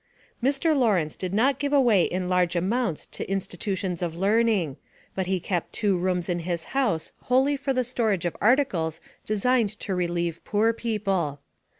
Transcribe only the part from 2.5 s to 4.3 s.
amounts to institutions of